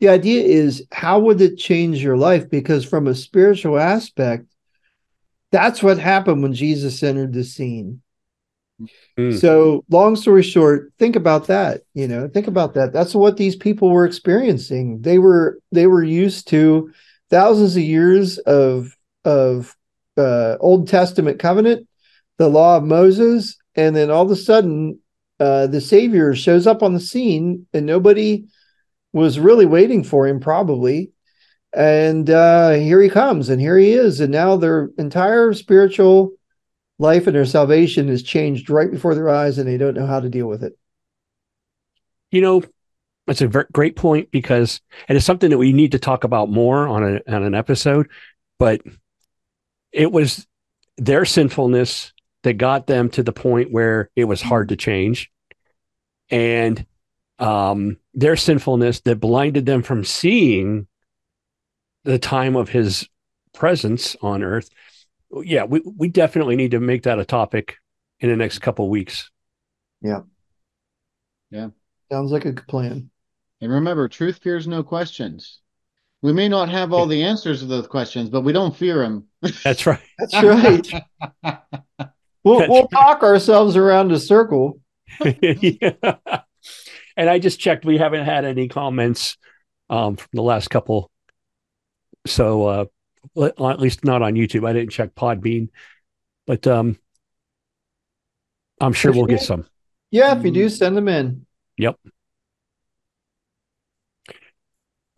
[0.00, 2.48] the idea is how would it change your life?
[2.48, 4.46] Because from a spiritual aspect,
[5.50, 8.00] that's what happened when Jesus entered the scene.
[9.18, 9.38] Mm.
[9.38, 11.82] So, long story short, think about that.
[11.94, 12.92] You know, think about that.
[12.92, 15.02] That's what these people were experiencing.
[15.02, 16.92] They were they were used to
[17.28, 19.76] thousands of years of of
[20.18, 21.86] uh, Old Testament covenant,
[22.36, 24.98] the law of Moses, and then all of a sudden
[25.40, 28.46] uh, the savior shows up on the scene and nobody
[29.12, 31.12] was really waiting for him probably.
[31.72, 34.20] And uh, here he comes and here he is.
[34.20, 36.32] And now their entire spiritual
[36.98, 40.20] life and their salvation is changed right before their eyes and they don't know how
[40.20, 40.76] to deal with it.
[42.30, 42.62] You know
[43.26, 46.88] that's a great point because and it's something that we need to talk about more
[46.88, 48.08] on, a, on an episode
[48.58, 48.80] but
[49.98, 50.46] it was
[50.96, 52.12] their sinfulness
[52.44, 55.30] that got them to the point where it was hard to change.
[56.30, 56.86] And
[57.40, 60.86] um, their sinfulness that blinded them from seeing
[62.04, 63.08] the time of his
[63.52, 64.70] presence on earth.
[65.42, 67.76] Yeah we, we definitely need to make that a topic
[68.20, 69.30] in the next couple weeks.
[70.00, 70.20] Yeah.
[71.50, 71.68] Yeah.
[72.10, 73.10] Sounds like a good plan.
[73.60, 75.58] And remember truth fears no questions
[76.22, 79.26] we may not have all the answers to those questions but we don't fear them
[79.62, 80.92] that's right that's right
[82.48, 84.80] We'll, we'll talk ourselves around a circle.
[85.42, 85.92] yeah.
[87.16, 87.84] And I just checked.
[87.84, 89.36] We haven't had any comments
[89.90, 91.10] um, from the last couple.
[92.26, 92.84] So, uh,
[93.42, 94.66] at least not on YouTube.
[94.66, 95.68] I didn't check Podbean,
[96.46, 96.98] but um,
[98.80, 99.66] I'm sure we'll get some.
[100.10, 101.44] Yeah, if you do, send them in.
[101.76, 101.96] Yep.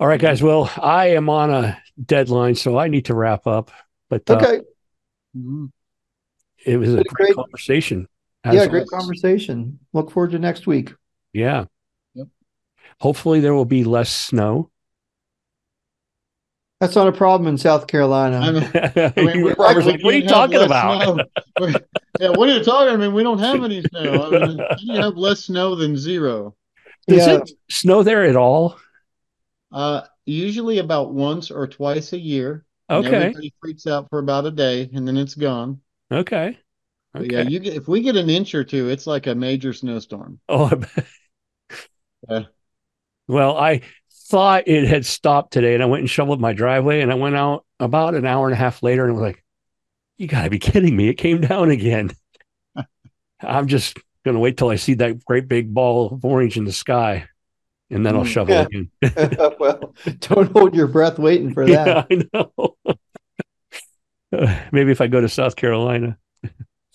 [0.01, 0.43] All right, guys.
[0.43, 3.71] Well, I am on a deadline, so I need to wrap up.
[4.09, 4.61] But uh, okay.
[5.37, 5.67] Uh,
[6.65, 8.09] it was a great, great, conversation.
[8.51, 9.79] Yeah, great conversation.
[9.93, 10.95] Look forward to next week.
[11.35, 11.67] Yeah.
[12.15, 12.29] Yep.
[12.99, 14.71] Hopefully there will be less snow.
[16.81, 18.39] That's not a problem in South Carolina.
[18.39, 21.29] I mean, I mean like, what are you talking about?
[22.19, 22.89] yeah, what are you talking?
[22.89, 22.95] About?
[22.95, 24.33] I mean, we don't have any snow.
[24.33, 26.57] I mean, you have less snow than zero.
[27.07, 27.35] Does yeah.
[27.35, 28.79] it snow there at all?
[29.73, 32.65] Uh, usually about once or twice a year.
[32.89, 33.07] Okay.
[33.09, 35.81] Everybody freaks out for about a day, and then it's gone.
[36.11, 36.59] Okay.
[37.17, 37.27] Okay.
[37.29, 40.39] Yeah, you get if we get an inch or two, it's like a major snowstorm.
[40.49, 40.71] Oh,
[42.29, 42.45] yeah.
[43.27, 43.83] Well, I
[44.29, 47.37] thought it had stopped today, and I went and shoveled my driveway, and I went
[47.37, 49.45] out about an hour and a half later, and was like,
[50.19, 51.09] "You got to be kidding me!
[51.09, 52.11] It came down again."
[53.41, 56.73] I'm just gonna wait till I see that great big ball of orange in the
[56.73, 57.29] sky,
[57.91, 58.63] and then I'll mm, shovel yeah.
[58.63, 58.91] again.
[59.61, 62.07] well, don't hold your breath waiting for that.
[62.11, 62.99] Yeah, I know.
[64.73, 66.17] maybe if I go to South Carolina.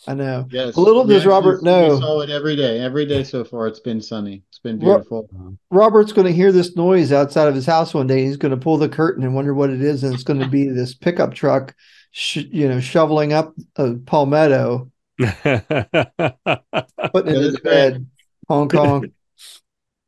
[0.07, 0.47] I know.
[0.51, 0.77] Yes.
[0.77, 1.95] Little does Robert know.
[1.95, 2.79] We saw it every day.
[2.79, 4.43] Every day so far, it's been sunny.
[4.49, 5.27] It's been beautiful.
[5.71, 8.23] Robert's going to hear this noise outside of his house one day.
[8.23, 10.47] He's going to pull the curtain and wonder what it is, and it's going to
[10.47, 11.73] be this pickup truck,
[12.11, 18.05] sh- you know, shoveling up a palmetto, putting it in his bed.
[18.47, 19.11] Hong Kong.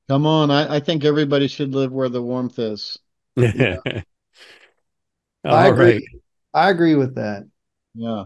[0.09, 2.97] Come on, I, I, think everybody should live where the warmth is.
[3.35, 3.77] Yeah.
[5.43, 5.85] I agree.
[5.85, 6.03] Right.
[6.53, 7.47] I agree with that.
[7.93, 8.25] Yeah,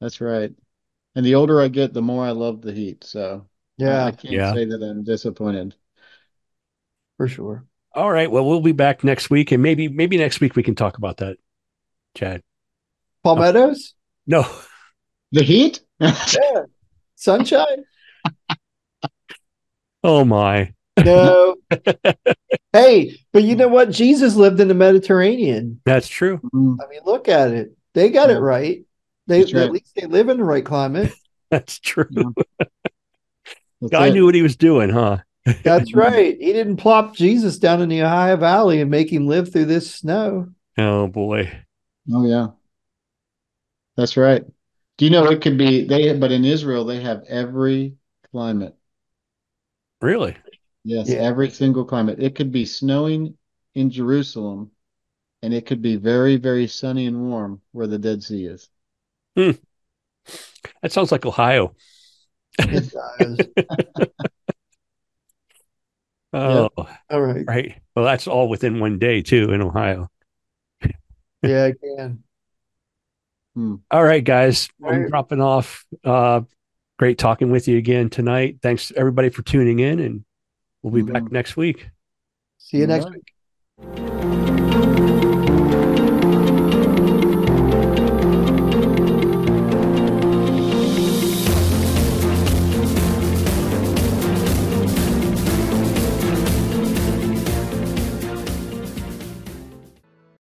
[0.00, 0.52] that's right.
[1.14, 3.04] And the older I get, the more I love the heat.
[3.04, 3.46] So
[3.78, 4.52] yeah, I can't yeah.
[4.52, 5.74] say that I'm disappointed.
[7.16, 7.64] for sure.
[7.94, 8.30] All right.
[8.30, 11.18] Well, we'll be back next week, and maybe maybe next week we can talk about
[11.18, 11.38] that,
[12.14, 12.42] Chad.
[13.24, 13.94] Palmettos?
[14.28, 14.44] No.
[15.30, 15.80] The heat?
[16.00, 16.64] yeah.
[17.14, 17.84] Sunshine?
[20.02, 20.74] oh my.
[21.04, 21.56] No.
[22.72, 23.90] hey, but you know what?
[23.90, 25.80] Jesus lived in the Mediterranean.
[25.84, 26.38] That's true.
[26.38, 26.80] Mm-hmm.
[26.80, 27.76] I mean, look at it.
[27.94, 28.84] They got it right.
[29.26, 29.56] They right.
[29.56, 31.12] at least they live in the right climate.
[31.50, 32.06] That's true.
[32.58, 34.14] That's Guy it.
[34.14, 35.18] knew what he was doing, huh?
[35.62, 36.36] That's right.
[36.40, 39.94] He didn't plop Jesus down in the Ohio Valley and make him live through this
[39.94, 40.48] snow.
[40.76, 41.52] Oh boy.
[42.12, 42.48] Oh yeah.
[43.96, 44.44] That's right.
[44.98, 47.94] Do you know it could be they but in Israel they have every
[48.32, 48.74] climate.
[50.00, 50.36] Really?
[50.86, 51.16] Yes, Yeah.
[51.16, 52.22] every single climate.
[52.22, 53.36] It could be snowing
[53.74, 54.70] in Jerusalem
[55.42, 58.68] and it could be very, very sunny and warm where the Dead Sea is.
[60.82, 61.74] That sounds like Ohio.
[62.58, 64.06] It does.
[66.32, 66.68] Oh,
[67.10, 67.44] All right.
[67.46, 67.80] right.
[67.94, 70.10] Well, that's all within one day too in Ohio.
[71.42, 72.22] Yeah, I can.
[73.90, 74.68] All right, guys.
[74.82, 75.10] All I'm right.
[75.10, 75.86] dropping off.
[76.04, 76.42] Uh,
[76.98, 78.58] great talking with you again tonight.
[78.60, 80.24] Thanks everybody for tuning in, and
[80.86, 81.24] We'll be mm-hmm.
[81.24, 81.88] back next week.
[82.58, 84.04] See you All next right.
[84.06, 84.12] week.